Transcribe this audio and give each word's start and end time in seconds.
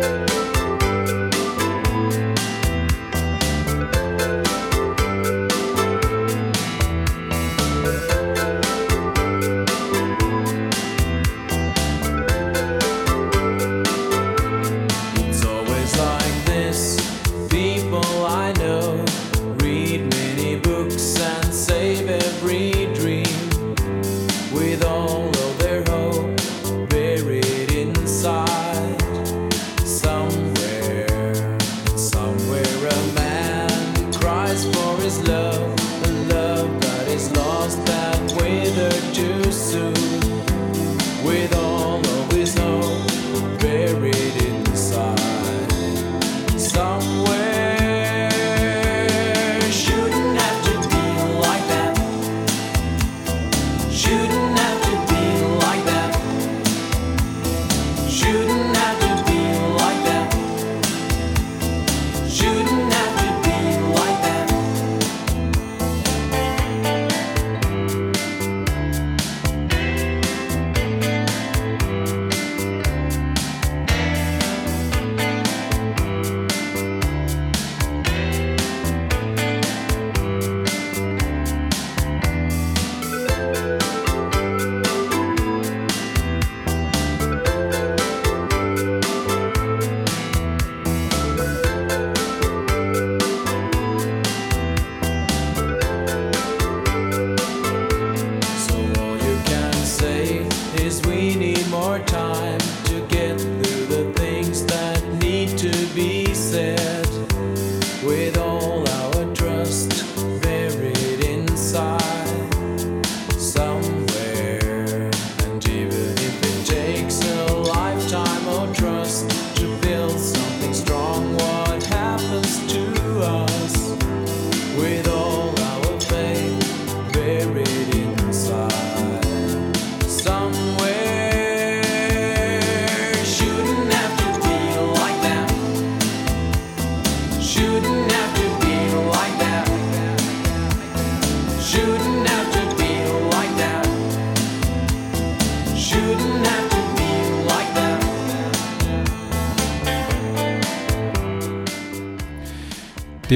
Bye. 0.00 0.39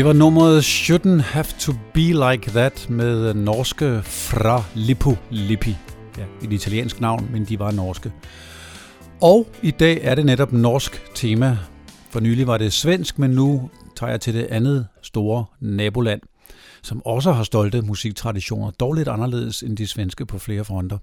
Det 0.05 0.09
var 0.09 0.13
nummeret 0.13 0.63
Shouldn't 0.63 1.23
Have 1.23 1.47
To 1.59 1.73
Be 1.95 2.01
Like 2.01 2.51
That 2.51 2.91
med 2.91 3.35
norske 3.35 4.03
Fra 4.03 4.65
Lippo 4.75 5.17
Lippi. 5.31 5.77
Ja, 6.19 6.25
et 6.43 6.53
italiensk 6.53 7.01
navn, 7.01 7.29
men 7.33 7.45
de 7.45 7.59
var 7.59 7.71
norske. 7.71 8.13
Og 9.21 9.47
i 9.63 9.71
dag 9.71 9.99
er 10.03 10.15
det 10.15 10.27
netop 10.27 10.53
norsk 10.53 11.03
tema. 11.15 11.59
For 12.11 12.21
nylig 12.21 12.47
var 12.47 12.59
det 12.59 12.73
svensk, 12.73 13.19
men 13.19 13.31
nu 13.31 13.71
tager 13.97 14.11
jeg 14.11 14.21
til 14.21 14.35
det 14.35 14.47
andet 14.51 14.87
store 15.03 15.45
naboland, 15.61 16.21
som 16.83 17.07
også 17.07 17.33
har 17.33 17.45
stolte 17.45 17.83
musiktraditioner, 17.83 18.71
dog 18.71 18.95
lidt 18.95 19.09
anderledes 19.09 19.63
end 19.63 19.77
de 19.77 19.87
svenske 19.87 20.27
på 20.27 20.39
flere 20.39 20.65
fronter. 20.65 20.99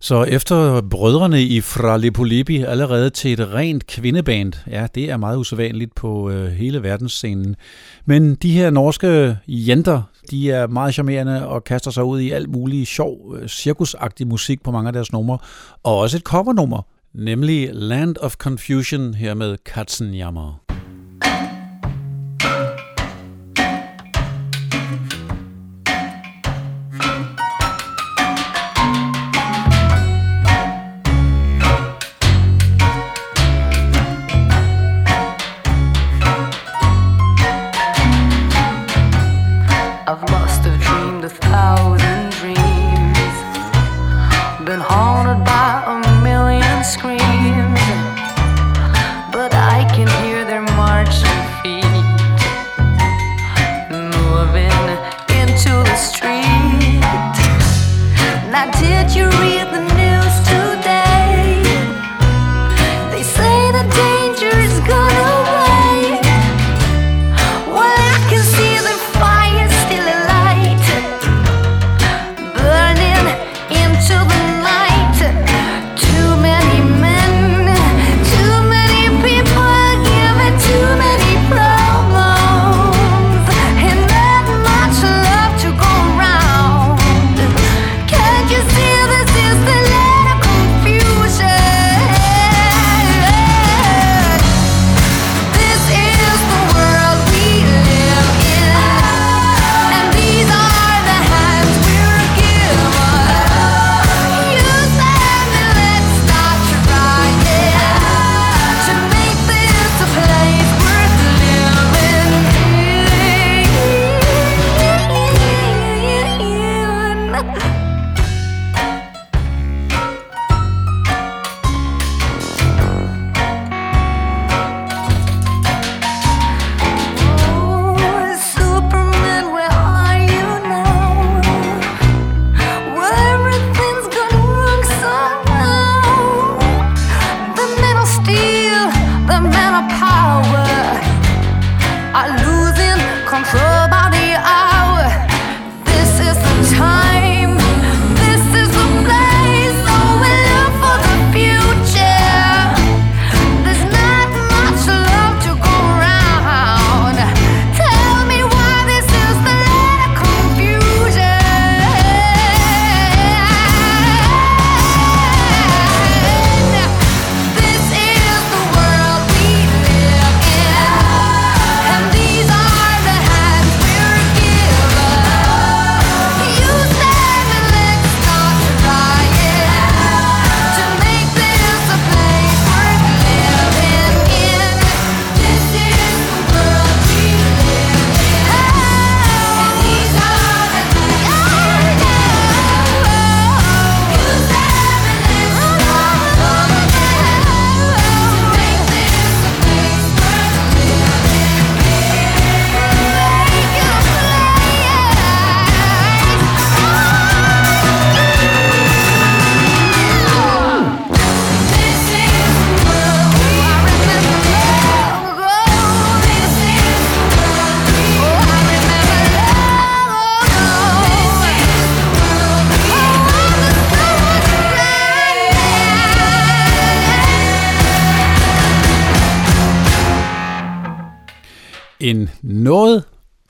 Så 0.00 0.24
efter 0.24 0.80
brødrene 0.80 1.42
i 1.42 1.60
Fra 1.60 1.96
Lipolipi 1.96 2.62
allerede 2.62 3.10
til 3.10 3.32
et 3.32 3.52
rent 3.54 3.86
kvindeband, 3.86 4.52
ja, 4.70 4.86
det 4.94 5.10
er 5.10 5.16
meget 5.16 5.36
usædvanligt 5.36 5.94
på 5.94 6.30
øh, 6.30 6.46
hele 6.46 6.82
verdensscenen. 6.82 7.56
Men 8.04 8.34
de 8.34 8.52
her 8.52 8.70
norske 8.70 9.38
jenter, 9.48 10.02
de 10.30 10.50
er 10.50 10.66
meget 10.66 10.94
charmerende 10.94 11.48
og 11.48 11.64
kaster 11.64 11.90
sig 11.90 12.04
ud 12.04 12.20
i 12.20 12.30
alt 12.30 12.48
muligt 12.50 12.88
sjov, 12.88 13.36
øh, 13.36 13.48
cirkusagtig 13.48 14.26
musik 14.26 14.62
på 14.62 14.70
mange 14.70 14.86
af 14.86 14.92
deres 14.92 15.12
numre, 15.12 15.38
og 15.82 15.98
også 15.98 16.16
et 16.16 16.22
covernummer, 16.22 16.82
nemlig 17.14 17.70
Land 17.72 18.16
of 18.20 18.36
Confusion 18.36 19.14
her 19.14 19.34
med 19.34 19.56
Katzenjammer. 19.64 20.60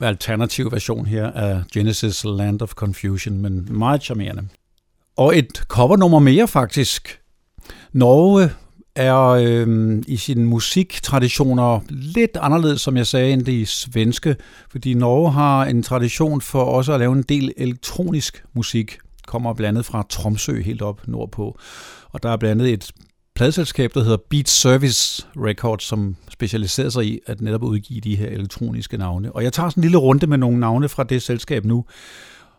Alternativ 0.09 0.71
version 0.71 1.05
her 1.05 1.31
af 1.31 1.61
Genesis 1.73 2.23
Land 2.23 2.61
of 2.61 2.71
Confusion, 2.71 3.37
men 3.37 3.67
meget 3.71 4.03
charmerende. 4.03 4.47
Og 5.17 5.37
et 5.37 5.57
covernummer 5.67 6.19
mere 6.19 6.47
faktisk. 6.47 7.19
Norge 7.93 8.51
er 8.95 9.27
øh, 9.27 10.03
i 10.07 10.17
sine 10.17 10.45
musiktraditioner 10.45 11.79
lidt 11.89 12.37
anderledes, 12.41 12.81
som 12.81 12.97
jeg 12.97 13.07
sagde, 13.07 13.33
end 13.33 13.45
de 13.45 13.65
svenske, 13.65 14.35
fordi 14.69 14.93
Norge 14.93 15.31
har 15.31 15.65
en 15.65 15.83
tradition 15.83 16.41
for 16.41 16.63
også 16.63 16.93
at 16.93 16.99
lave 16.99 17.13
en 17.13 17.23
del 17.23 17.53
elektronisk 17.57 18.43
musik, 18.53 18.97
kommer 19.27 19.53
blandet 19.53 19.85
fra 19.85 20.05
Tromsø 20.09 20.61
helt 20.61 20.81
op 20.81 21.07
nordpå. 21.07 21.59
Og 22.09 22.23
der 22.23 22.29
er 22.29 22.37
blandet 22.37 22.73
et 22.73 22.91
pladselskab, 23.39 23.93
der 23.93 24.03
hedder 24.03 24.17
Beat 24.29 24.49
Service 24.49 25.27
Records, 25.37 25.83
som 25.83 26.15
specialiserer 26.31 26.89
sig 26.89 27.05
i 27.05 27.19
at 27.25 27.41
netop 27.41 27.63
udgive 27.63 28.01
de 28.01 28.15
her 28.15 28.27
elektroniske 28.27 28.97
navne. 28.97 29.31
Og 29.31 29.43
jeg 29.43 29.53
tager 29.53 29.69
sådan 29.69 29.81
en 29.81 29.83
lille 29.83 29.97
runde 29.97 30.27
med 30.27 30.37
nogle 30.37 30.59
navne 30.59 30.89
fra 30.89 31.03
det 31.03 31.21
selskab 31.21 31.65
nu. 31.65 31.85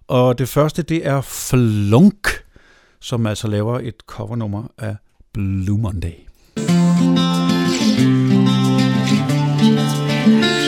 Og 0.09 0.39
det 0.39 0.49
første, 0.49 0.83
det 0.83 1.07
er 1.07 1.21
Flunk, 1.21 2.29
som 3.01 3.27
altså 3.27 3.49
laver 3.49 3.79
et 3.79 3.95
covernummer 4.07 4.63
af 4.79 4.97
Blue 5.33 5.79
Monday. 5.79 6.15
take 9.91 10.29
me 10.29 10.60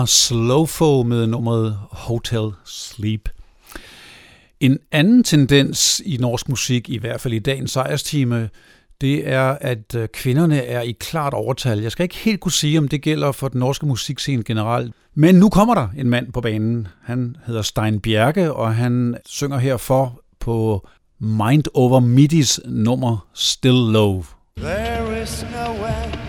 var 0.00 0.06
Slowfo 0.06 1.02
med 1.02 1.26
nummeret 1.26 1.78
Hotel 1.90 2.50
Sleep. 2.64 3.28
En 4.60 4.78
anden 4.92 5.24
tendens 5.24 6.02
i 6.04 6.16
norsk 6.16 6.48
musik, 6.48 6.88
i 6.88 6.98
hvert 6.98 7.20
fald 7.20 7.34
i 7.34 7.38
dagens 7.38 7.70
sejrstime, 7.70 8.50
det 9.00 9.28
er, 9.28 9.58
at 9.60 9.94
øh, 9.94 10.08
kvinderne 10.08 10.64
er 10.64 10.80
i 10.80 10.96
klart 11.00 11.34
overtal. 11.34 11.80
Jeg 11.80 11.92
skal 11.92 12.04
ikke 12.04 12.16
helt 12.16 12.40
kunne 12.40 12.52
sige, 12.52 12.78
om 12.78 12.88
det 12.88 13.02
gælder 13.02 13.32
for 13.32 13.48
den 13.48 13.60
norske 13.60 13.86
musikscene 13.86 14.42
generelt. 14.42 14.94
Men 15.14 15.34
nu 15.34 15.48
kommer 15.48 15.74
der 15.74 15.88
en 15.96 16.10
mand 16.10 16.32
på 16.32 16.40
banen. 16.40 16.88
Han 17.02 17.36
hedder 17.46 17.62
Stein 17.62 18.00
Bjerke, 18.00 18.52
og 18.52 18.74
han 18.74 19.16
synger 19.26 19.58
herfor 19.58 20.20
på 20.38 20.86
Mind 21.18 21.64
Over 21.74 22.00
Midis 22.00 22.60
nummer 22.64 23.26
Still 23.34 23.92
Love. 23.92 24.24
There 24.58 25.22
is 25.22 25.46
no 25.54 25.72
end 25.72 26.20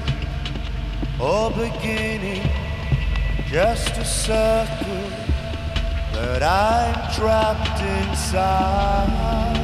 or 1.22 1.50
just 3.52 3.98
a 3.98 4.06
circle 4.06 5.10
that 6.14 6.42
I'm 6.42 7.14
trapped 7.14 7.82
inside. 7.82 9.61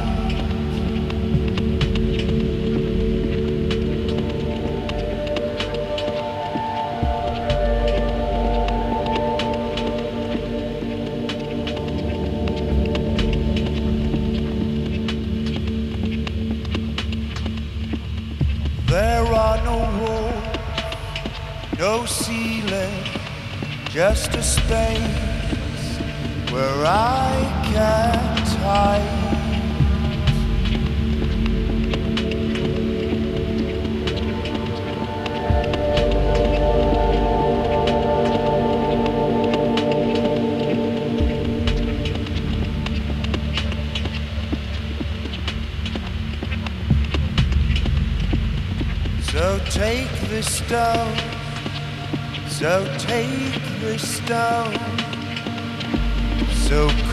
Just 24.18 24.34
a 24.34 24.42
space 24.42 26.00
where 26.50 26.84
I 26.84 27.30
can't 27.72 28.48
hide. 28.64 29.17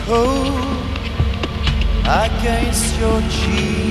Cold 0.06 0.86
against 2.06 2.96
your 3.00 3.20
cheek. 3.28 3.85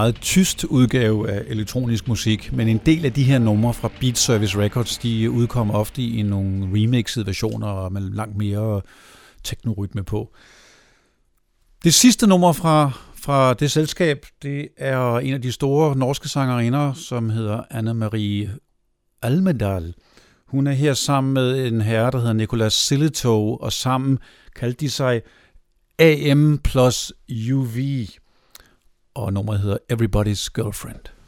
Meget 0.00 0.20
tyst 0.20 0.64
udgave 0.64 1.30
af 1.30 1.44
elektronisk 1.46 2.08
musik, 2.08 2.52
men 2.52 2.68
en 2.68 2.80
del 2.86 3.04
af 3.04 3.12
de 3.12 3.22
her 3.22 3.38
numre 3.38 3.74
fra 3.74 3.90
Beat 4.00 4.18
Service 4.18 4.58
Records, 4.58 4.98
de 4.98 5.30
udkommer 5.30 5.74
ofte 5.74 6.02
i 6.02 6.22
nogle 6.22 6.66
remixede 6.74 7.26
versioner 7.26 7.66
og 7.66 7.92
med 7.92 8.00
langt 8.00 8.36
mere 8.36 8.80
teknorytme 9.44 10.04
på. 10.04 10.32
Det 11.84 11.94
sidste 11.94 12.26
nummer 12.26 12.52
fra, 12.52 12.90
fra 13.14 13.54
det 13.54 13.70
selskab, 13.70 14.26
det 14.42 14.68
er 14.76 15.18
en 15.18 15.34
af 15.34 15.42
de 15.42 15.52
store 15.52 15.96
norske 15.96 16.28
sangerinder, 16.28 16.92
som 16.92 17.30
hedder 17.30 17.62
Anna-Marie 17.70 18.58
Almedal. 19.22 19.94
Hun 20.46 20.66
er 20.66 20.72
her 20.72 20.94
sammen 20.94 21.34
med 21.34 21.66
en 21.66 21.80
herre, 21.80 22.10
der 22.10 22.18
hedder 22.18 22.32
Nicolas 22.32 22.72
Silletov, 22.72 23.58
og 23.60 23.72
sammen 23.72 24.18
kaldte 24.56 24.80
de 24.80 24.90
sig 24.90 25.22
AM 25.98 26.58
plus 26.58 27.12
UV 27.52 27.76
og 29.14 29.32
nummeret 29.32 29.60
hedder 29.60 29.78
Everybody's 29.92 30.48
Girlfriend. 30.54 31.19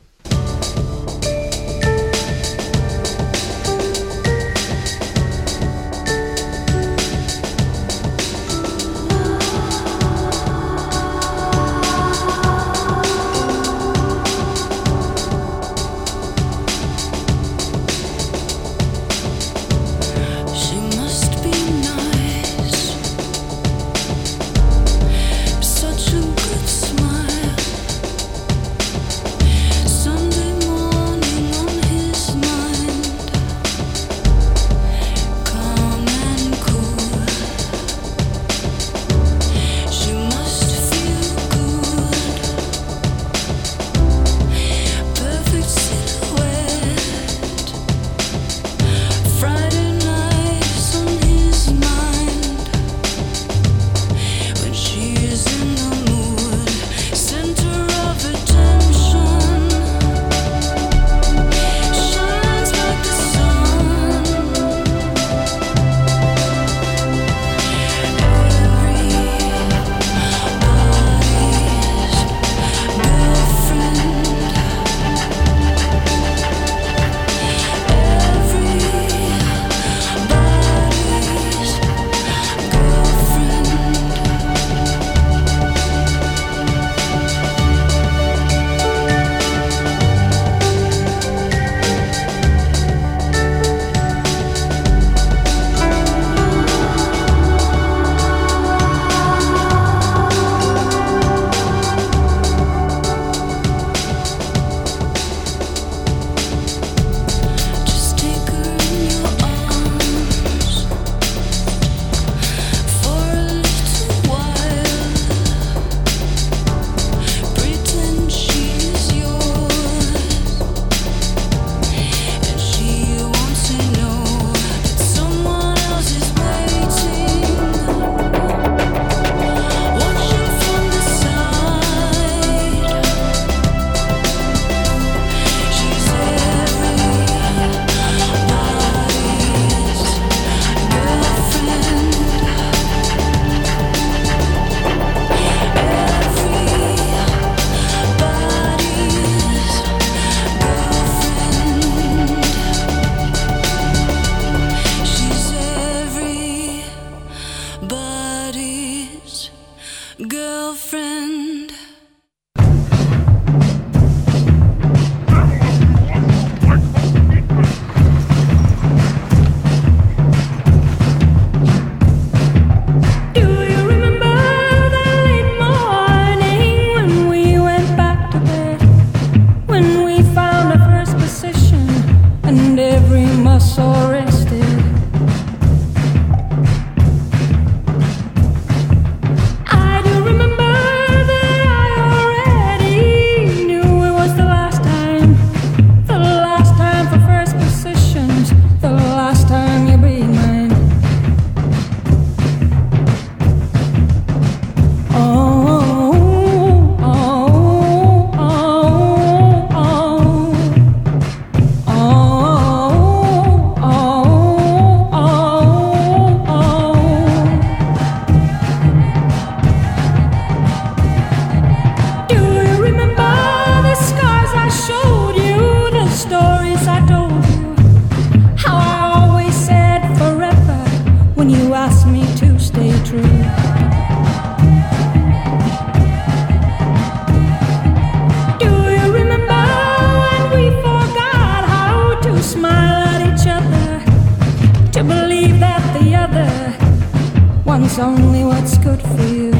only 248.02 248.44
what's 248.44 248.76
good 248.78 249.00
for 249.00 249.22
you. 249.32 249.51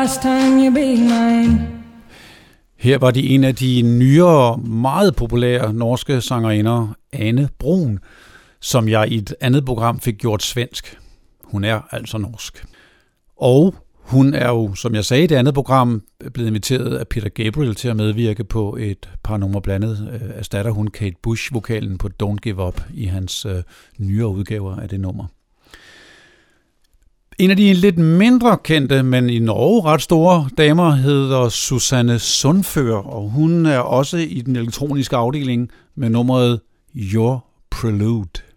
Last 0.00 0.22
time 0.22 0.64
you 0.64 0.70
be 0.74 0.96
mine. 0.96 1.68
Her 2.76 2.98
var 2.98 3.10
de 3.10 3.28
en 3.28 3.44
af 3.44 3.54
de 3.54 3.82
nyere, 3.82 4.58
meget 4.58 5.16
populære 5.16 5.72
norske 5.72 6.20
sangerinder, 6.20 6.94
Anne 7.12 7.48
Brun, 7.58 7.98
som 8.60 8.88
jeg 8.88 9.08
i 9.08 9.16
et 9.16 9.34
andet 9.40 9.64
program 9.64 10.00
fik 10.00 10.18
gjort 10.18 10.42
svensk. 10.42 10.98
Hun 11.44 11.64
er 11.64 11.80
altså 11.90 12.18
norsk. 12.18 12.64
Og 13.36 13.74
hun 13.94 14.34
er 14.34 14.48
jo, 14.48 14.74
som 14.74 14.94
jeg 14.94 15.04
sagde 15.04 15.24
i 15.24 15.26
det 15.26 15.36
andet 15.36 15.54
program, 15.54 16.02
blevet 16.34 16.48
inviteret 16.48 16.96
af 16.96 17.08
Peter 17.08 17.28
Gabriel 17.28 17.74
til 17.74 17.88
at 17.88 17.96
medvirke 17.96 18.44
på 18.44 18.76
et 18.80 19.08
par 19.22 19.36
numre 19.36 19.62
blandet. 19.62 20.08
Øh, 20.12 20.30
erstatter 20.34 20.70
hun 20.70 20.88
Kate 20.88 21.16
Bush-vokalen 21.22 21.98
på 21.98 22.08
Don't 22.22 22.36
Give 22.36 22.66
Up 22.66 22.80
i 22.94 23.04
hans 23.04 23.46
øh, 23.46 23.62
nyere 23.98 24.28
udgaver 24.28 24.76
af 24.76 24.88
det 24.88 25.00
nummer. 25.00 25.26
En 27.40 27.50
af 27.50 27.56
de 27.56 27.74
lidt 27.74 27.98
mindre 27.98 28.58
kendte, 28.64 29.02
men 29.02 29.30
i 29.30 29.38
Norge 29.38 29.82
ret 29.84 30.02
store 30.02 30.48
damer 30.58 30.90
hedder 30.90 31.48
Susanne 31.48 32.18
Sundfør, 32.18 32.94
og 32.94 33.30
hun 33.30 33.66
er 33.66 33.78
også 33.78 34.16
i 34.16 34.40
den 34.40 34.56
elektroniske 34.56 35.16
afdeling 35.16 35.70
med 35.96 36.10
nummeret 36.10 36.60
Your 36.96 37.44
Prelude. 37.70 38.49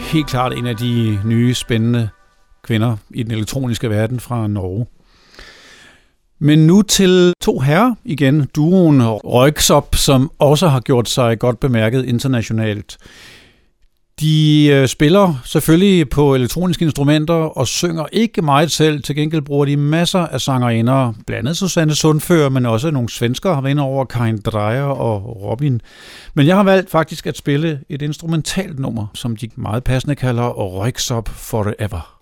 Helt 0.00 0.26
klart 0.26 0.52
en 0.52 0.66
af 0.66 0.76
de 0.76 1.20
nye 1.24 1.54
spændende 1.54 2.08
kvinder 2.62 2.96
i 3.10 3.22
den 3.22 3.32
elektroniske 3.32 3.90
verden 3.90 4.20
fra 4.20 4.46
Norge. 4.46 4.86
Men 6.38 6.66
nu 6.66 6.82
til 6.82 7.32
to 7.42 7.58
herrer 7.58 7.94
igen, 8.04 8.46
duoen 8.56 9.02
Røgsop, 9.04 9.94
som 9.94 10.30
også 10.38 10.68
har 10.68 10.80
gjort 10.80 11.08
sig 11.08 11.38
godt 11.38 11.60
bemærket 11.60 12.04
internationalt. 12.04 12.98
De 14.20 14.66
øh, 14.66 14.88
spiller 14.88 15.40
selvfølgelig 15.44 16.08
på 16.08 16.34
elektroniske 16.34 16.84
instrumenter 16.84 17.34
og 17.34 17.66
synger 17.66 18.06
ikke 18.12 18.42
meget 18.42 18.70
selv. 18.70 19.02
Til 19.02 19.16
gengæld 19.16 19.42
bruger 19.42 19.64
de 19.64 19.76
masser 19.76 20.18
af 20.18 20.40
sangerinder, 20.40 21.12
blandt 21.26 21.48
andet 21.48 21.56
Susanne 21.56 21.94
Sundfør, 21.94 22.48
men 22.48 22.66
også 22.66 22.90
nogle 22.90 23.08
svensker 23.08 23.54
har 23.54 23.60
været 23.60 23.78
over, 23.78 24.04
Karin 24.04 24.38
Dreyer 24.38 24.82
og 24.82 25.42
Robin. 25.42 25.80
Men 26.34 26.46
jeg 26.46 26.56
har 26.56 26.62
valgt 26.62 26.90
faktisk 26.90 27.26
at 27.26 27.36
spille 27.36 27.80
et 27.88 28.02
instrumentalt 28.02 28.78
nummer, 28.78 29.06
som 29.14 29.36
de 29.36 29.48
meget 29.56 29.84
passende 29.84 30.14
kalder 30.14 30.48
Røgsop 30.48 31.28
Forever. 31.28 32.19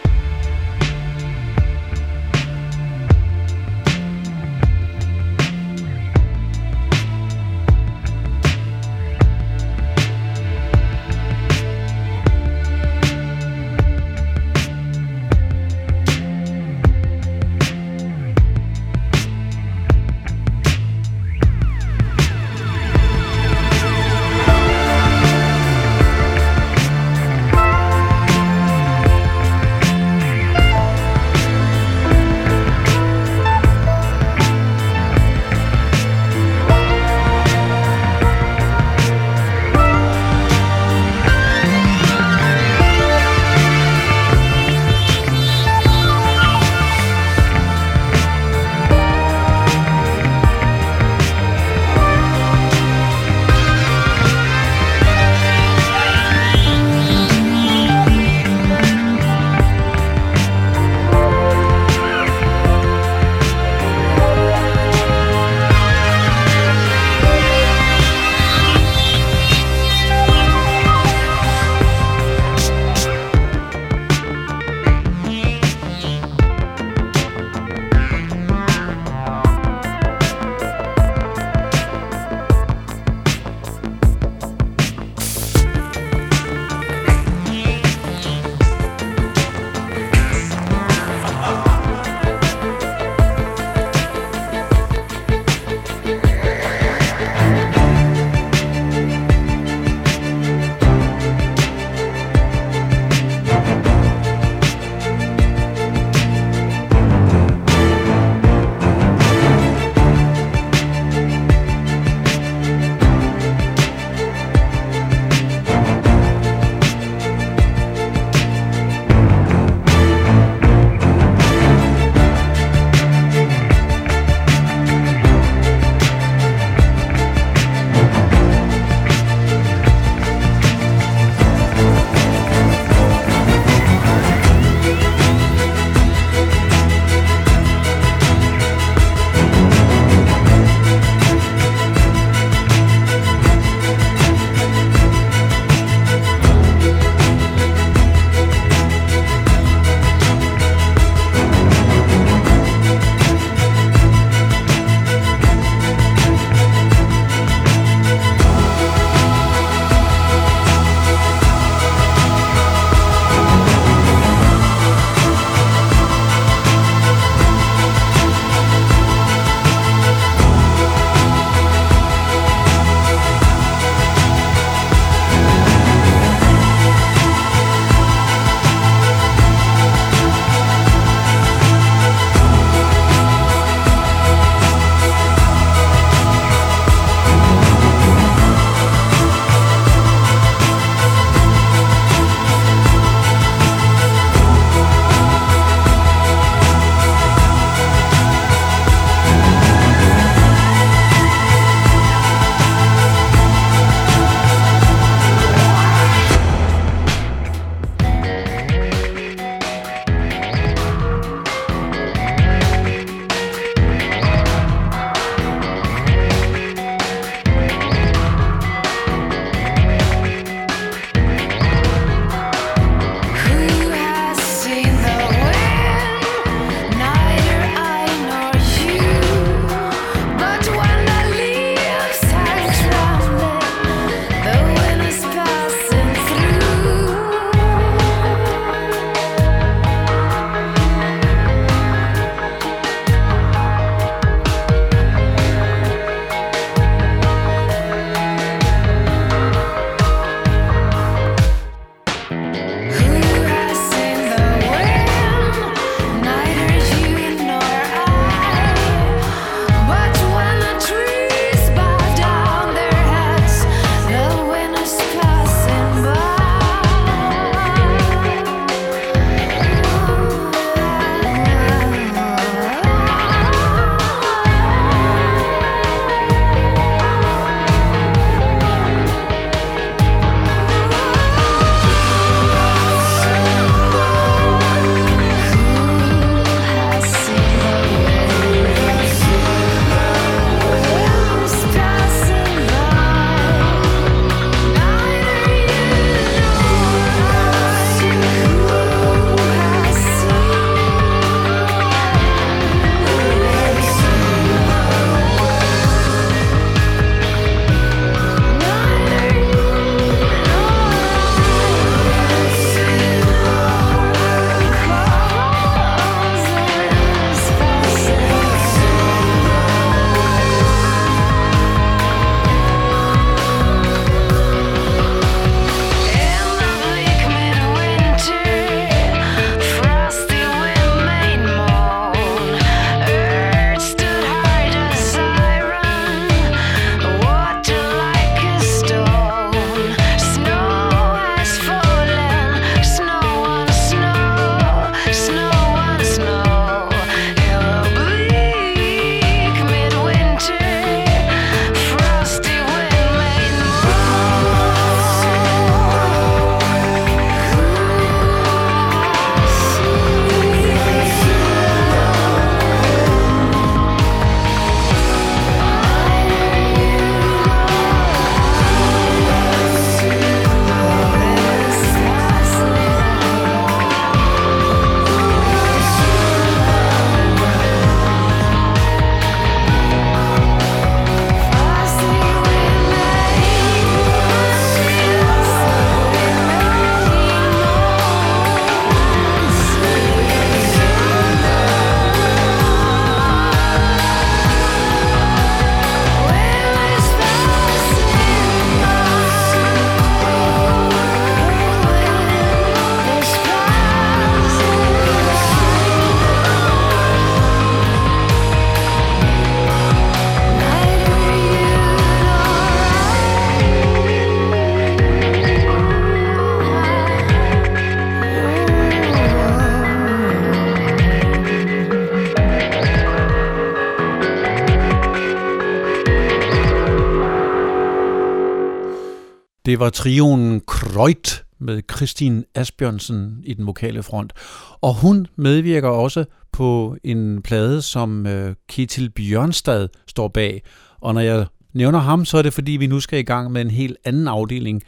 Det 429.69 429.79
var 429.79 429.91
trioen 429.91 430.61
Kreut 430.67 431.45
med 431.59 431.83
Kristin 431.83 432.45
Asbjørnsen 432.55 433.41
i 433.45 433.55
den 433.55 433.67
vokale 433.67 434.03
front. 434.03 434.33
Og 434.81 434.95
hun 434.95 435.27
medvirker 435.37 435.89
også 435.89 436.25
på 436.53 436.97
en 437.05 437.43
plade, 437.43 437.83
som 437.83 438.27
øh, 438.27 438.55
Ketil 438.69 439.11
Bjørnstad 439.11 439.89
står 440.07 440.29
bag. 440.29 440.63
Og 441.01 441.15
når 441.15 441.21
jeg 441.21 441.47
nævner 441.73 441.99
ham, 441.99 442.25
så 442.25 442.39
er 442.39 442.43
det 442.43 442.53
fordi, 442.53 442.73
vi 442.73 442.87
nu 442.87 443.01
skal 443.01 443.19
i 443.19 443.23
gang 443.23 443.53
med 443.53 443.61
en 443.61 443.71
helt 443.71 443.97
anden 444.05 444.29
afdeling, 444.29 444.83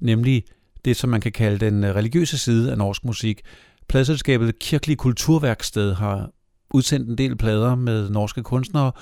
nemlig 0.00 0.44
det, 0.84 0.96
som 0.96 1.10
man 1.10 1.20
kan 1.20 1.32
kalde 1.32 1.66
den 1.66 1.84
øh, 1.84 1.94
religiøse 1.94 2.38
side 2.38 2.70
af 2.70 2.78
norsk 2.78 3.04
musik. 3.04 3.40
Pladselskabet 3.88 4.58
Kirkelig 4.58 4.98
Kulturværksted 4.98 5.94
har 5.94 6.30
udsendt 6.70 7.08
en 7.08 7.18
del 7.18 7.36
plader 7.36 7.74
med 7.74 8.10
norske 8.10 8.42
kunstnere, 8.42 8.92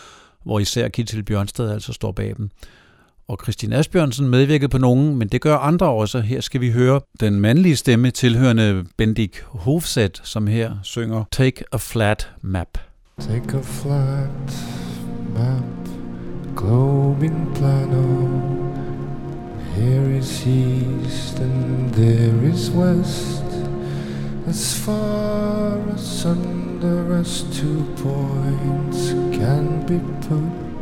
hvor 0.45 0.59
især 0.59 0.89
Kittil 0.89 1.22
Bjørnstad 1.22 1.70
altså 1.70 1.93
står 1.93 2.12
bag 2.12 2.35
dem. 2.37 2.51
Og 3.29 3.39
Christine 3.43 3.77
Asbjørnsen 3.77 4.29
medvirkede 4.29 4.68
på 4.68 4.79
nogen, 4.79 5.16
men 5.16 5.29
det 5.29 5.41
gør 5.41 5.57
andre 5.57 5.87
også. 5.87 6.20
Her 6.20 6.41
skal 6.41 6.61
vi 6.61 6.70
høre 6.70 7.01
den 7.20 7.41
mandlige 7.41 7.77
stemme 7.77 8.11
tilhørende 8.11 8.85
Bendik 8.97 9.41
Hofseth, 9.43 10.20
som 10.25 10.47
her 10.47 10.77
synger 10.83 11.25
Take 11.33 11.64
a 11.72 11.77
Flat 11.77 12.31
Map. 12.43 12.79
Take 13.20 13.57
a 13.57 13.61
flat 13.61 14.66
map, 15.35 15.89
globing 16.57 17.55
plano. 17.55 18.29
Here 19.77 20.18
is 20.18 20.47
east 20.47 21.39
and 21.39 21.93
there 21.93 22.53
is 22.53 22.70
west. 22.70 23.45
As 24.49 24.81
far 24.85 25.79
as 25.95 26.27
under 26.27 27.20
as 27.20 27.47
two 27.53 27.85
points 27.97 29.14
can 29.33 29.85
be 29.87 30.01
put. 30.29 30.74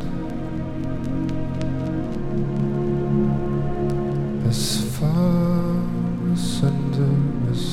Far 5.03 6.31
asunder 6.31 7.15
as 7.51 7.63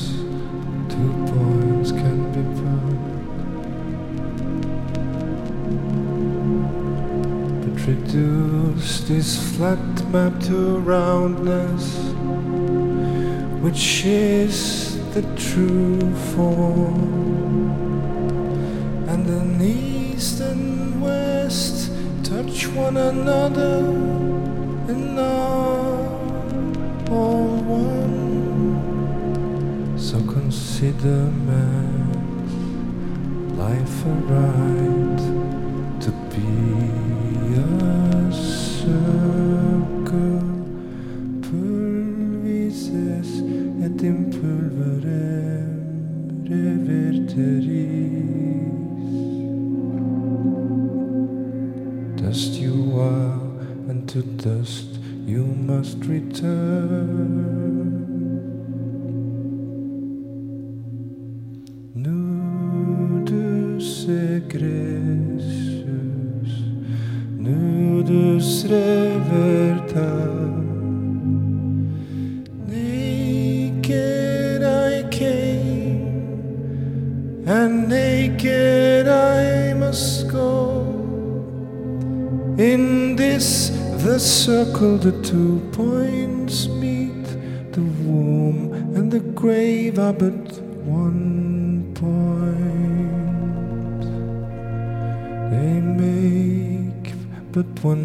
two 0.91 1.11
points 1.31 1.91
can 1.91 2.19
be 2.35 2.43
put. 2.59 3.01
But 7.61 7.75
reduce 7.87 9.01
this 9.01 9.29
flat 9.55 9.85
map 10.13 10.33
to 10.47 10.79
roundness, 10.79 11.85
which 13.63 14.05
is 14.05 14.55
the 15.13 15.23
true 15.47 16.13
form. 16.33 17.01
And 19.07 19.25
the 19.25 19.65
east 19.65 20.41
and 20.41 21.01
west 21.01 21.91
touch 22.23 22.67
one 22.67 22.97
another 22.97 23.77
in 24.91 25.17
all 25.17 26.00
one. 27.11 27.99
So 29.97 30.19
consider 30.21 31.31
man's 31.47 32.53
life 33.57 34.05
a 34.05 34.07
right 34.31 35.40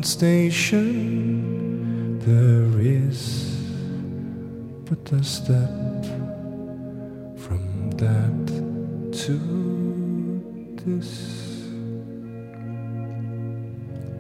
station. 0.07 0.87
There 2.21 2.81
is 2.81 3.57
but 4.85 5.13
a 5.13 5.23
step 5.25 6.05
from 7.37 7.91
that 7.97 8.47
to 9.25 9.37
this. 10.85 11.11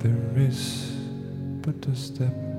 There 0.02 0.32
is 0.36 0.90
but 1.62 1.86
a 1.86 1.94
step 1.94 2.55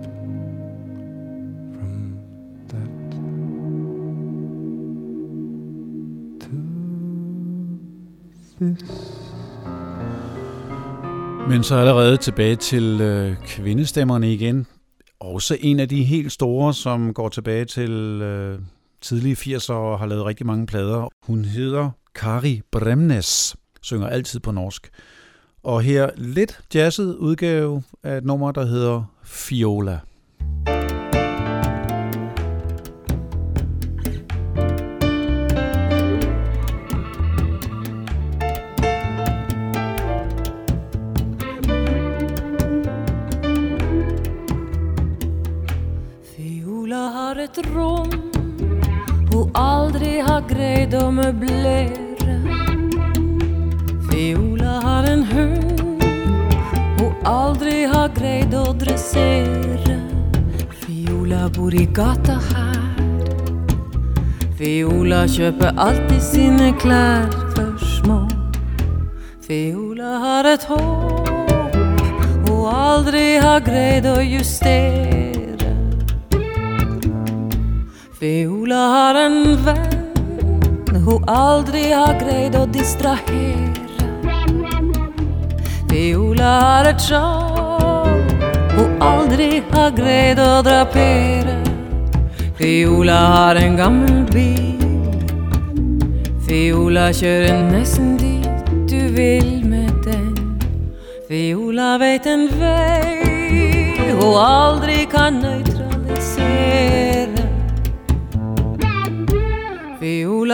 Men 11.57 11.63
så 11.63 11.75
allerede 11.75 12.17
tilbage 12.17 12.55
til 12.55 13.01
øh, 13.01 13.35
kvindestemmerne 13.45 14.33
igen. 14.33 14.67
Også 15.19 15.57
en 15.59 15.79
af 15.79 15.89
de 15.89 16.03
helt 16.03 16.31
store, 16.31 16.73
som 16.73 17.13
går 17.13 17.29
tilbage 17.29 17.65
til 17.65 17.91
øh, 18.21 18.59
tidlige 19.01 19.35
80'ere 19.35 19.73
og 19.73 19.99
har 19.99 20.05
lavet 20.05 20.25
rigtig 20.25 20.45
mange 20.45 20.67
plader. 20.67 21.07
Hun 21.23 21.45
hedder 21.45 21.89
Kari 22.15 22.61
Bremnes, 22.71 23.55
synger 23.81 24.07
altid 24.07 24.39
på 24.39 24.51
norsk. 24.51 24.89
Og 25.63 25.81
her 25.81 26.09
lidt 26.15 26.59
jazzet 26.73 27.15
udgave 27.15 27.83
af 28.03 28.17
et 28.17 28.25
nummer, 28.25 28.51
der 28.51 28.65
hedder 28.65 29.03
Fiola 29.23 29.99
de 50.89 50.99
greid 50.99 51.13
møblere. 51.13 52.35
Fiola 54.09 54.79
har 54.83 55.03
en 55.03 55.23
hund 55.23 55.81
hun 56.99 57.13
aldrig 57.25 57.89
har 57.89 58.09
grejt 58.15 58.53
att 58.53 58.79
dressere. 58.79 59.99
Fiola 60.85 61.49
bor 61.49 61.73
i 61.73 61.85
gata 61.85 62.39
her. 62.53 62.79
Fiola 64.57 65.27
köper 65.27 65.73
alltid 65.77 66.21
sine 66.21 66.73
klær 66.79 67.29
for 67.55 67.77
små. 67.77 68.29
Fiola 69.47 70.17
har 70.23 70.43
et 70.53 70.63
håp 70.63 71.27
hun 72.47 72.65
aldrig 72.65 73.41
har 73.41 73.59
grejt 73.59 74.05
å 74.05 74.21
justere. 74.21 75.75
Fiola 78.19 78.81
har 78.95 79.15
en 79.15 79.55
venn 79.65 79.86
hun 81.07 81.23
aldrig 81.31 81.93
har 81.95 82.17
greid 82.19 82.55
å 82.59 82.65
distrahere. 82.67 83.71
Viola 85.87 86.49
har 86.61 86.89
et 86.89 86.99
sjal 86.99 88.17
hun 88.75 88.97
aldri 89.01 89.47
har 89.71 89.93
greid 89.95 90.41
å 90.43 90.59
drapere. 90.67 91.55
Viola 92.59 93.19
har 93.35 93.59
en 93.61 93.79
gammel 93.79 94.19
bil. 94.33 94.83
Viola 96.49 97.07
kjører 97.15 97.63
nesten 97.71 98.17
dit 98.19 98.73
du 98.91 98.99
vil 99.15 99.63
med 99.63 99.95
den. 100.03 100.59
Viola 101.31 101.95
vet 102.03 102.27
en 102.27 102.49
vei 102.59 103.15
hun 104.17 104.35
aldri 104.43 105.05
kan 105.07 105.39
nøye 105.39 105.56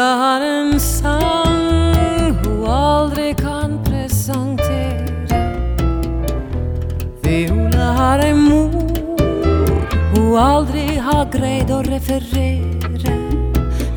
en 0.03 0.79
sang 0.79 1.95
hun 2.43 2.67
aldrig 2.67 3.37
kan 3.37 3.79
præsentere 3.85 5.39
Viola 7.23 7.87
har 7.99 8.19
en 8.19 8.41
mor 8.49 8.71
hun 10.13 10.37
aldrig 10.37 11.01
har 11.01 11.25
greid 11.31 11.71
at 11.71 11.87
referere. 11.89 13.15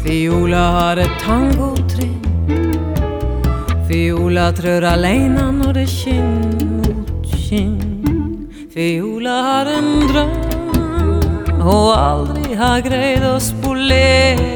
Viola 0.04 0.64
har 0.78 0.96
et 0.96 1.18
tangotrin 1.20 2.22
Viola 3.88 4.52
trør 4.52 4.84
alene 4.92 5.52
når 5.52 5.72
det 5.72 5.88
skinner 5.88 6.90
mot 7.06 7.26
skinn. 7.34 8.48
Viola 8.74 9.36
har 9.50 9.72
en 9.78 9.90
drøm 10.10 10.36
hun 11.66 11.98
aldrig 11.98 12.56
har 12.58 12.80
greid 12.80 13.22
at 13.22 13.42
spolere. 13.42 14.55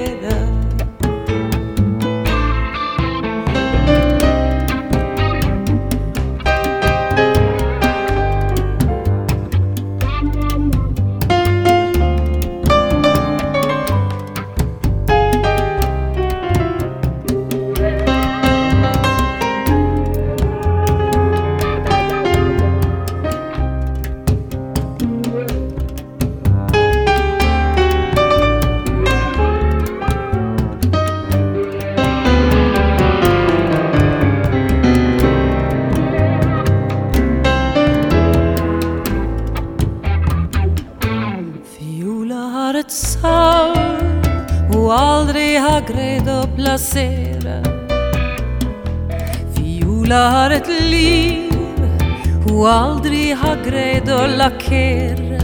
Greid 54.10 54.18
å 54.18 54.26
lakkere. 54.38 55.38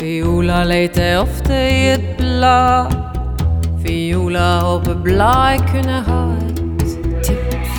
Viola 0.00 0.62
leter 0.64 1.20
ofte 1.20 1.54
i 1.54 1.92
et 1.94 2.18
blad. 2.18 2.92
Viola 3.82 4.60
håper 4.60 4.98
bladet 5.02 5.64
kunne 5.70 6.02
ha 6.06 6.22
et 6.36 6.96
tips. 7.24 7.78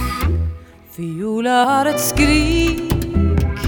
Viola 0.98 1.66
har 1.70 1.92
et 1.92 2.00
skrik 2.00 2.90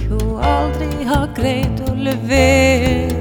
hun 0.09 0.39
aldri 0.41 1.05
har 1.05 1.29
greid 1.37 1.83
å 1.89 1.93
levere. 1.93 3.14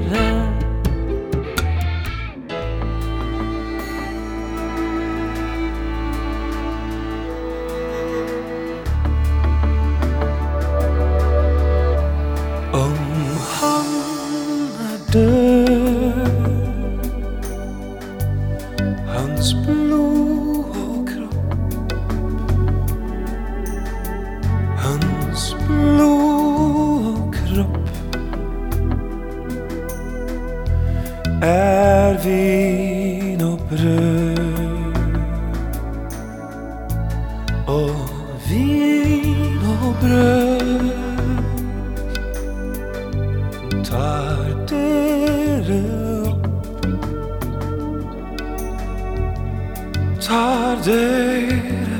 tarde. 50.27 51.94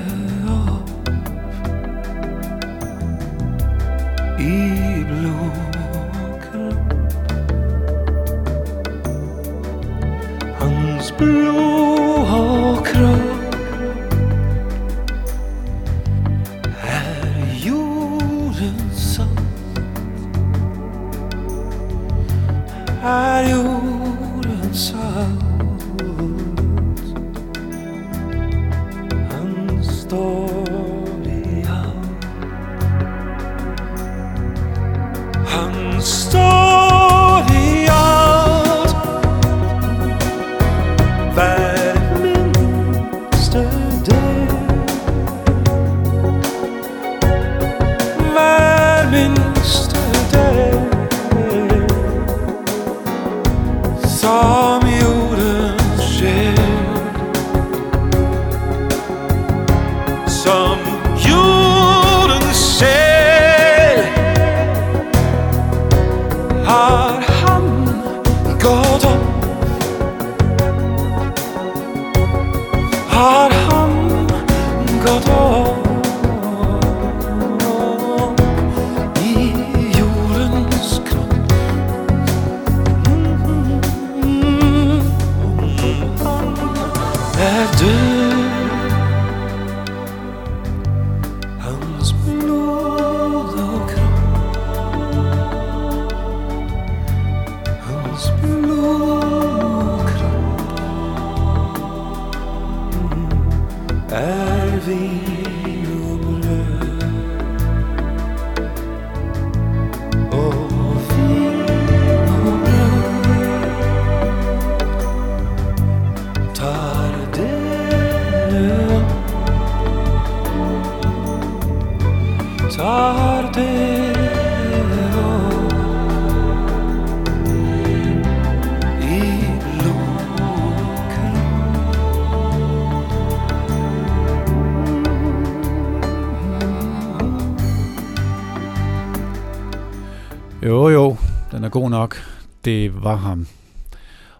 Nok. 142.06 142.24
Det 142.66 143.04
var 143.04 143.16
ham. 143.16 143.48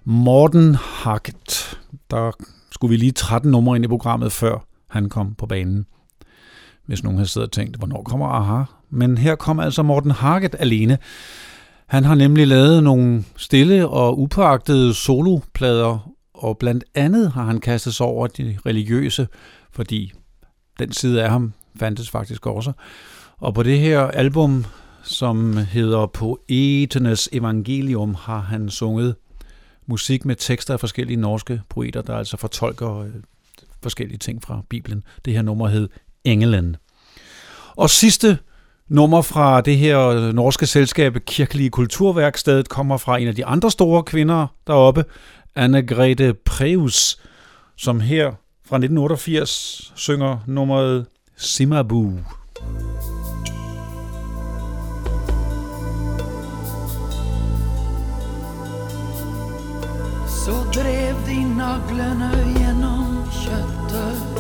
Morten 0.04 0.76
Hackett. 0.76 1.78
Der 2.12 2.32
skulle 2.72 2.92
vi 2.92 2.98
lige 2.98 3.12
13 3.12 3.52
numre 3.52 3.76
ind 3.76 3.86
i 3.86 3.88
programmet, 3.88 4.32
før 4.32 4.66
han 4.90 5.10
kom 5.10 5.36
på 5.36 5.46
banen. 5.46 5.86
Hvis 6.86 7.04
nogen 7.04 7.18
har 7.18 7.26
siddet 7.26 7.48
og 7.48 7.52
tænkt, 7.52 7.78
hvornår 7.78 8.04
kommer 8.04 8.28
Aha? 8.28 8.64
Men 8.90 9.18
her 9.18 9.36
kommer 9.36 9.64
altså 9.64 9.84
Morten 9.84 10.12
Hackett 10.12 10.56
alene. 10.60 10.98
Han 11.88 12.04
har 12.04 12.16
nemlig 12.16 12.48
lavet 12.48 12.84
nogle 12.84 13.24
stille 13.38 13.88
og 13.88 14.20
upåagtede 14.20 14.94
soloplader, 14.94 16.12
og 16.34 16.58
blandt 16.58 16.84
andet 16.96 17.32
har 17.32 17.44
han 17.44 17.60
kastet 17.60 17.96
sig 17.96 18.06
over 18.06 18.28
de 18.28 18.58
religiøse, 18.66 19.28
fordi 19.72 20.14
den 20.80 20.92
side 20.92 21.24
af 21.24 21.30
ham 21.30 21.54
fandtes 21.80 22.10
faktisk 22.10 22.46
også. 22.46 22.72
Og 23.38 23.54
på 23.54 23.64
det 23.64 23.80
her 23.80 24.02
album, 24.02 24.66
som 25.06 25.58
hedder 25.58 26.06
Poeternes 26.06 27.30
Evangelium, 27.32 28.16
har 28.16 28.40
han 28.40 28.70
sunget 28.70 29.16
musik 29.86 30.26
med 30.26 30.36
tekster 30.36 30.74
af 30.74 30.80
forskellige 30.80 31.18
norske 31.18 31.62
poeter, 31.70 32.02
der 32.02 32.18
altså 32.18 32.38
fortolker 32.38 33.00
øh, 33.00 33.10
forskellige 33.84 34.18
ting 34.18 34.44
fra 34.44 34.62
Bibelen. 34.70 35.04
Det 35.26 35.34
her 35.34 35.42
nummer 35.42 35.68
hed 35.68 35.90
Engelen. 36.24 36.76
Og 37.76 37.90
sidste 37.90 38.38
nummer 38.88 39.22
fra 39.22 39.62
det 39.62 39.78
her 39.78 40.00
øh, 40.00 40.34
norske 40.34 40.66
selskab 40.66 41.18
Kirkelige 41.26 41.70
Kulturværkstedet 41.70 42.70
kommer 42.70 42.98
fra 42.98 43.18
en 43.18 43.28
af 43.28 43.36
de 43.36 43.46
andre 43.46 43.72
store 43.72 44.04
kvinder 44.04 44.48
deroppe, 44.68 45.06
Anne-Grethe 45.60 46.34
Preus, 46.46 47.20
som 47.76 48.00
her 48.00 48.26
fra 48.66 48.76
1988 48.76 49.92
synger 49.96 50.38
nummeret 50.48 51.06
Simabu. 51.36 52.14
Så 60.46 60.54
drev 60.70 61.16
de 61.26 61.40
naglene 61.58 62.28
gjennom 62.54 63.16
kjøttet. 63.34 64.36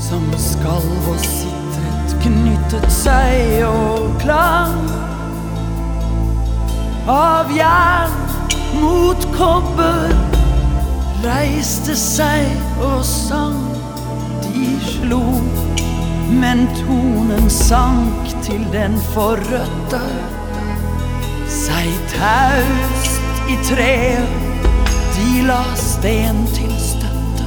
Som 0.00 0.22
skalv 0.40 1.10
og 1.12 1.18
sitret 1.20 2.14
knyttet 2.22 2.86
seg 2.88 3.66
og 3.68 4.06
klang. 4.22 4.78
Av 7.12 7.52
jern 7.52 8.16
mot 8.78 9.28
kobber 9.34 10.16
reiste 11.26 11.98
seg 12.06 12.48
og 12.88 13.04
sang. 13.04 13.60
De 14.46 14.72
slo, 14.94 15.20
men 16.40 16.64
tonen 16.80 17.52
sank 17.52 18.32
til 18.48 18.64
den 18.72 18.96
forrøtte. 19.12 20.02
Seg 21.60 21.92
taus 22.16 23.07
i 23.48 23.56
treet 23.64 24.28
De 25.16 25.42
la 25.46 25.62
sten 25.76 26.44
til 26.54 26.72
støtte. 26.80 27.46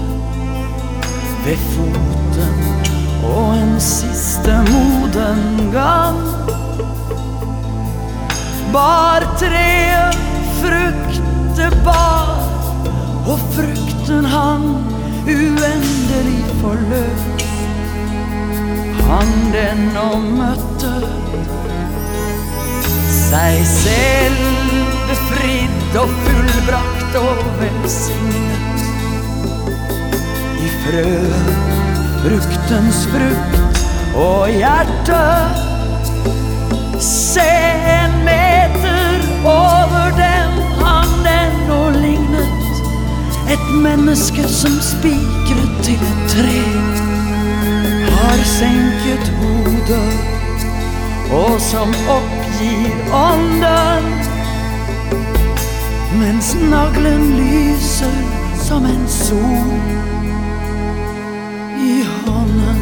Ved 1.45 1.61
foten 1.73 2.57
og 3.23 3.53
en 3.55 3.75
sista 3.81 4.61
moden 4.67 5.71
gang. 5.73 6.21
Bar 8.73 9.25
tre 9.39 9.71
frukte 10.61 11.67
bar 11.85 12.37
Og 13.27 13.39
frukten 13.55 14.25
hang 14.25 14.63
uendelig 15.27 16.45
forløst 16.61 17.45
Hang 19.07 19.53
den 19.53 19.97
og 19.97 20.21
møtte. 20.39 20.93
Seg 23.11 23.59
fridd 25.32 25.97
og 26.01 26.11
fullbrakt 26.25 27.17
og 27.19 27.41
velsignet. 27.61 28.86
I 30.61 30.69
frøet, 30.84 31.51
fruktens 32.23 33.03
frukt 33.11 33.82
og 34.15 34.49
hjertet. 34.51 35.67
Se 37.01 37.47
en 37.95 38.17
meter 38.27 39.23
over 39.47 40.11
dem 40.19 40.59
hang 40.82 41.15
den 41.25 41.71
og 41.77 41.97
lignet. 41.97 42.84
Et 43.51 43.71
menneske 43.84 44.45
som 44.47 44.77
spikret 44.86 45.79
til 45.88 46.03
et 46.11 46.36
tre. 46.36 46.59
Har 48.11 48.43
senket 48.57 49.34
hodet 49.39 50.32
og 51.32 51.61
som 51.61 51.95
oppgir 52.11 52.91
ånden. 53.15 54.30
Mens 56.20 56.55
naglen 56.55 57.38
lyser 57.38 58.16
som 58.55 58.86
en 58.86 59.07
sol 59.07 59.72
i 61.80 62.03
hånden. 62.26 62.78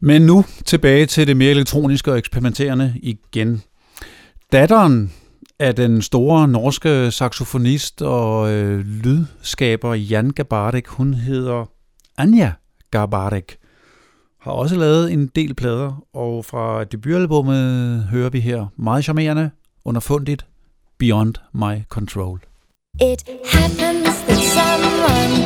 Men 0.00 0.22
nu 0.22 0.44
tilbage 0.64 1.06
til 1.06 1.26
det 1.26 1.36
mere 1.36 1.50
elektroniske 1.50 2.12
og 2.12 2.18
eksperimenterende 2.18 2.94
igen. 3.02 3.62
Datteren 4.52 5.12
af 5.60 5.74
den 5.74 6.02
store 6.02 6.48
norske 6.48 7.10
saxofonist 7.10 8.02
og 8.02 8.50
øh, 8.50 8.78
lydskaber 8.78 9.94
Jan 9.94 10.30
Gabarek, 10.30 10.86
hun 10.88 11.14
hedder 11.14 11.64
Anja 12.18 12.52
Gabarek, 12.90 13.56
har 14.40 14.52
også 14.52 14.76
lavet 14.76 15.12
en 15.12 15.26
del 15.26 15.54
plader, 15.54 16.04
og 16.14 16.44
fra 16.44 16.84
debutalbummet 16.84 18.02
hører 18.10 18.30
vi 18.30 18.40
her 18.40 18.66
meget 18.76 19.04
charmerende, 19.04 19.50
underfundigt, 19.84 20.46
Beyond 20.98 21.34
My 21.52 21.82
Control. 21.88 22.40
It 23.00 23.22
happens 23.52 24.16
that 24.28 24.38
someone 24.56 25.39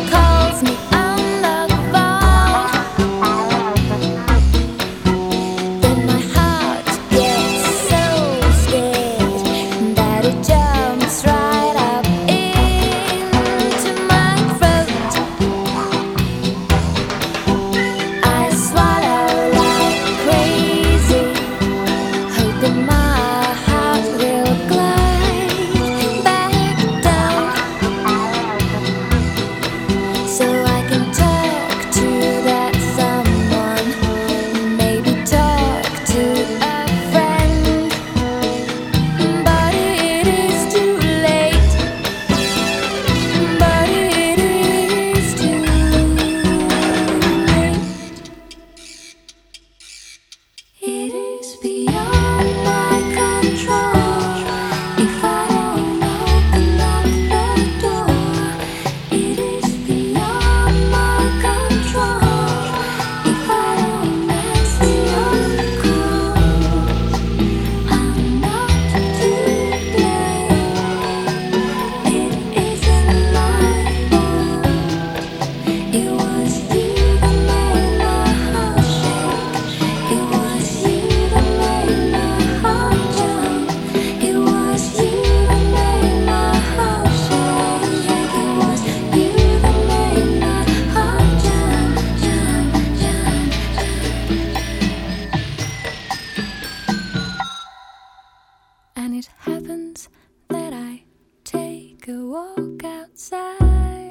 And 99.04 99.14
it 99.14 99.28
happens 99.36 100.08
that 100.48 100.72
I 100.72 101.02
take 101.44 102.08
a 102.08 102.24
walk 102.24 102.82
outside 102.84 104.10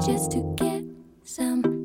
just 0.00 0.30
to 0.30 0.54
get 0.56 0.84
some 1.24 1.79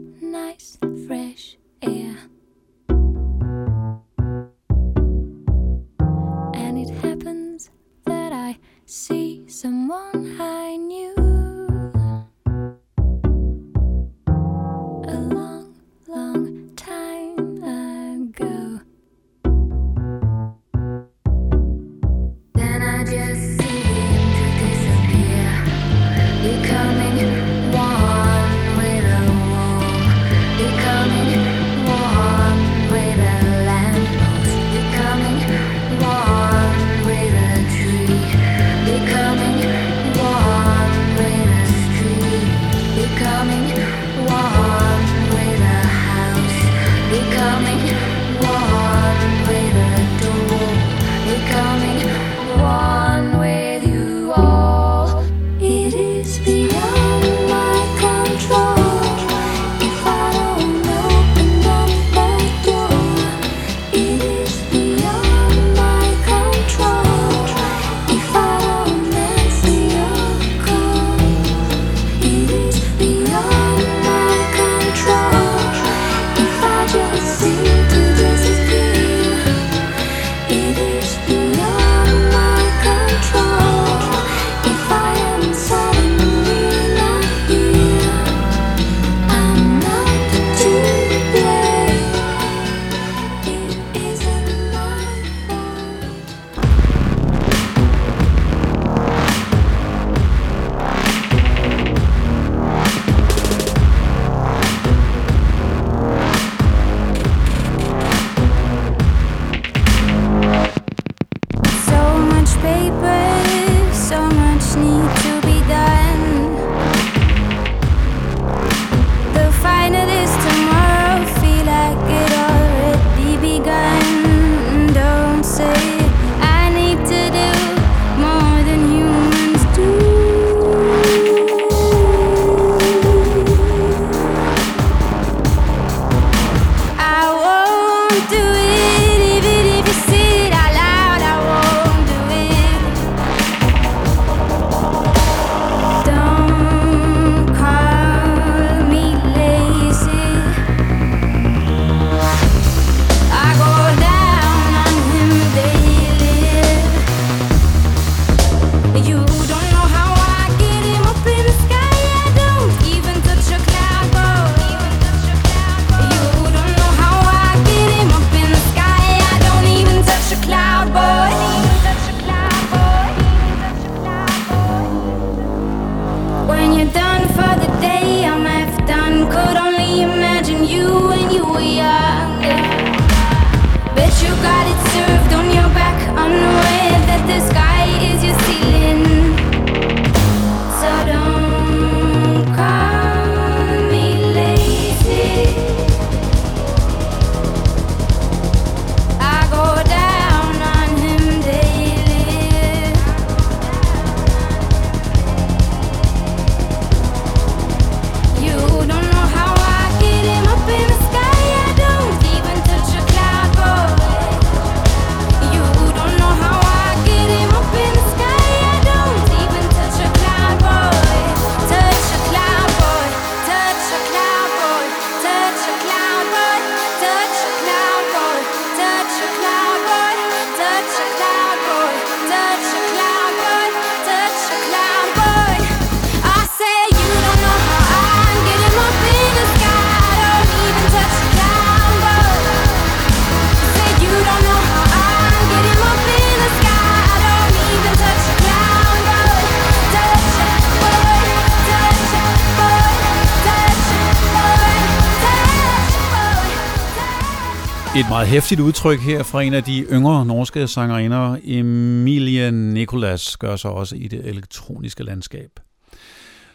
meget 258.26 258.34
hæftigt 258.34 258.61
udtryk 258.61 258.99
her 258.99 259.23
fra 259.23 259.41
en 259.41 259.53
af 259.53 259.63
de 259.63 259.86
yngre 259.91 260.26
norske 260.26 260.67
sangerinder, 260.67 261.38
Emilie 261.43 262.51
Nikolas, 262.51 263.38
gør 263.38 263.55
sig 263.55 263.71
også 263.71 263.95
i 263.95 264.07
det 264.07 264.26
elektroniske 264.26 265.03
landskab. 265.03 265.49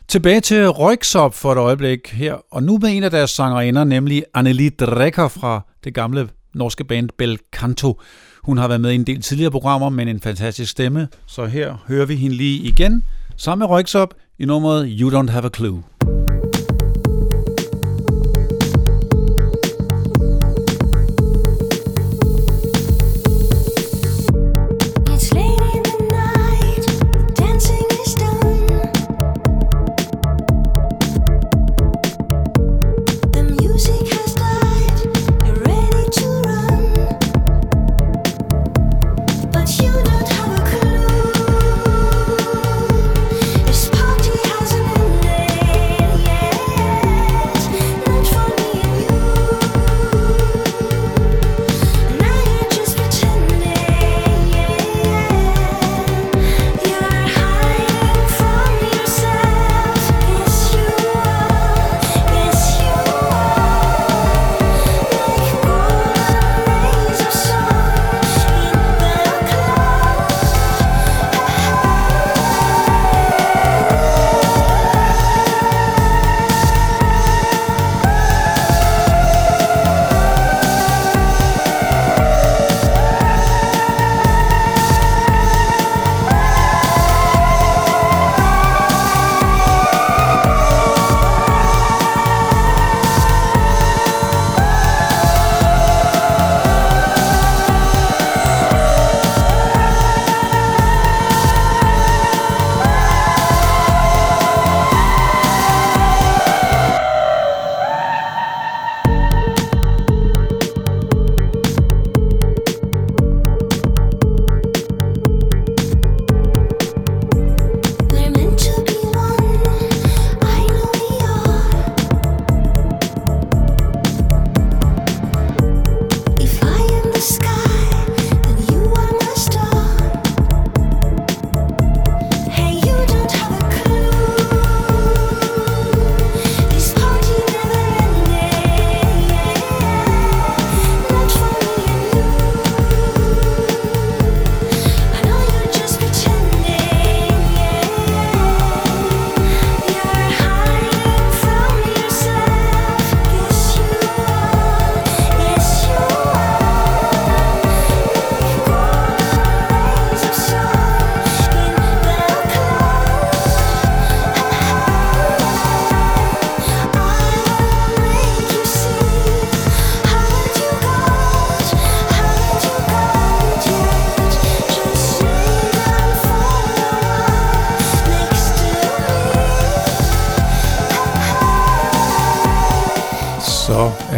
Tilbage 0.08 0.40
til 0.40 0.68
Røgsop 0.68 1.34
for 1.34 1.52
et 1.52 1.58
øjeblik 1.58 2.08
her, 2.08 2.34
og 2.50 2.62
nu 2.62 2.78
med 2.78 2.90
en 2.90 3.02
af 3.02 3.10
deres 3.10 3.30
sangerinder, 3.30 3.84
nemlig 3.84 4.24
Anneli 4.34 4.68
Drecker 4.68 5.28
fra 5.28 5.60
det 5.84 5.94
gamle 5.94 6.28
norske 6.54 6.84
band 6.84 7.08
Bel 7.18 7.38
Canto. 7.52 8.00
Hun 8.42 8.58
har 8.58 8.68
været 8.68 8.80
med 8.80 8.90
i 8.90 8.94
en 8.94 9.04
del 9.04 9.22
tidligere 9.22 9.50
programmer, 9.50 9.88
men 9.88 10.08
en 10.08 10.20
fantastisk 10.20 10.70
stemme, 10.70 11.08
så 11.26 11.46
her 11.46 11.84
hører 11.88 12.06
vi 12.06 12.16
hende 12.16 12.36
lige 12.36 12.58
igen, 12.58 13.04
sammen 13.36 13.60
med 13.62 13.68
Røgsop 13.68 14.14
i 14.38 14.44
nummeret 14.44 14.96
You 15.00 15.10
Don't 15.10 15.30
Have 15.30 15.44
a 15.44 15.50
Clue. 15.56 15.82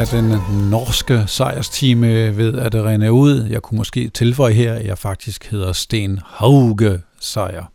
Så 0.07 0.17
er 0.17 0.21
den 0.21 0.41
norske 0.71 1.25
sejrstime 1.27 2.37
ved 2.37 2.59
at 2.59 2.75
rende 2.75 3.13
ud. 3.13 3.47
Jeg 3.51 3.63
kunne 3.63 3.79
måske 3.79 4.09
tilføje 4.09 4.53
her, 4.53 4.75
at 4.75 4.87
jeg 4.87 4.99
faktisk 4.99 5.51
hedder 5.51 5.73
Sten 5.73 6.21
Hauge 6.27 7.01
Sejr. 7.21 7.73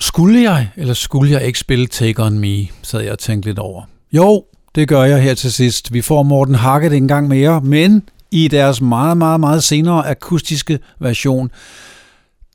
Skulle 0.00 0.42
jeg, 0.42 0.68
eller 0.76 0.94
skulle 0.94 1.32
jeg 1.32 1.42
ikke 1.44 1.58
spille 1.58 1.86
Take 1.86 2.22
On 2.22 2.38
Me, 2.38 2.66
sad 2.82 3.00
jeg 3.00 3.12
og 3.12 3.18
tænkte 3.18 3.48
lidt 3.48 3.58
over. 3.58 3.82
Jo, 4.12 4.44
det 4.74 4.88
gør 4.88 5.02
jeg 5.02 5.22
her 5.22 5.34
til 5.34 5.52
sidst. 5.52 5.92
Vi 5.92 6.00
får 6.02 6.22
Morten 6.22 6.54
Hakket 6.54 6.92
en 6.92 7.08
gang 7.08 7.28
mere, 7.28 7.60
men 7.60 8.08
i 8.30 8.48
deres 8.48 8.80
meget, 8.80 9.16
meget, 9.16 9.40
meget 9.40 9.62
senere 9.62 10.10
akustiske 10.10 10.78
version. 10.98 11.50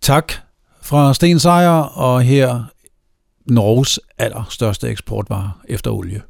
Tak 0.01 0.33
fra 0.81 1.13
Sten 1.13 1.39
Sejr, 1.39 1.69
og 1.79 2.21
her 2.21 2.63
Norges 3.45 3.99
allerstørste 4.17 4.87
eksportvare 4.87 5.51
efter 5.67 5.91
olie. 5.91 6.21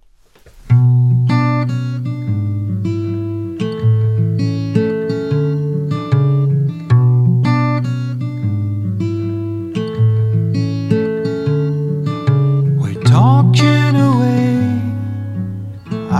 We're 0.71 0.98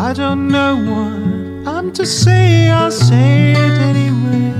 I 0.10 0.14
don't 0.14 0.48
know 0.48 0.76
what 0.76 1.68
I'm 1.72 1.94
to 1.94 2.04
say, 2.04 2.68
I'll 2.68 2.90
say 2.90 3.52
it 3.52 3.78
anyway. 3.90 4.56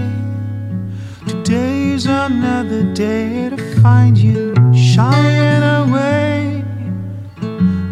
Today's 1.28 2.06
another 2.06 2.84
day 2.94 3.50
to 3.50 3.58
find 3.82 4.16
you 4.16 4.54
shying 4.76 5.64
away. 5.64 6.64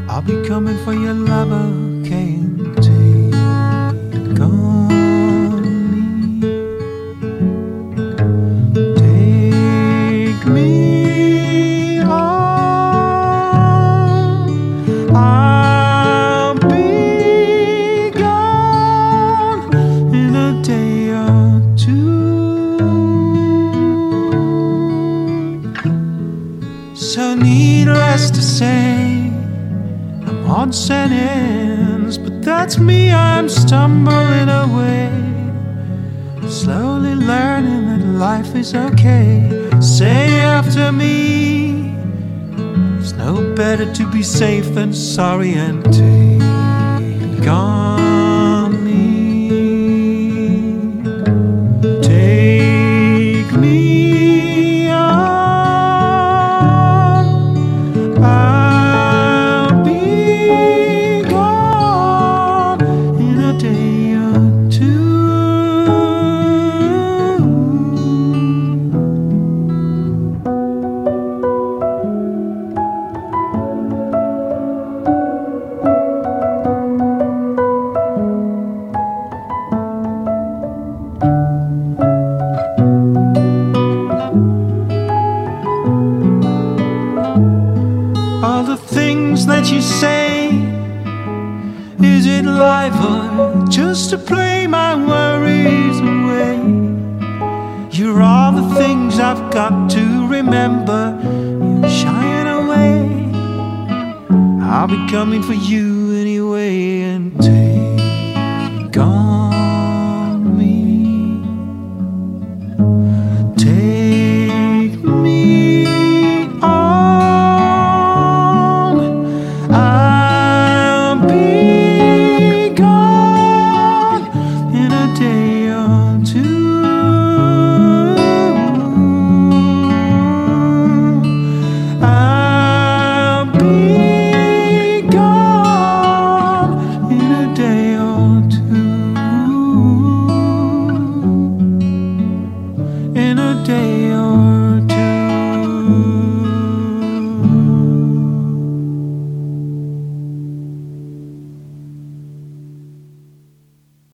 I'll 0.07 0.21
be 0.21 0.47
coming 0.47 0.77
for 0.85 0.93
your 0.93 1.15
lover, 1.15 1.67
can't 2.07 2.76
say, 28.57 29.31
I'm 30.47 30.71
and 30.89 31.13
ends, 31.13 32.17
but 32.17 32.41
that's 32.41 32.79
me. 32.79 33.11
I'm 33.11 33.49
stumbling 33.49 34.49
away, 34.49 35.11
slowly 36.49 37.13
learning 37.13 37.85
that 37.85 38.05
life 38.17 38.55
is 38.55 38.73
okay. 38.73 39.69
Say 39.79 40.39
after 40.39 40.91
me. 40.91 41.95
It's 42.99 43.13
no 43.13 43.53
better 43.53 43.93
to 43.93 44.11
be 44.11 44.23
safe 44.23 44.73
than 44.73 44.91
sorry 44.91 45.53
and 45.53 45.83
take 45.93 47.47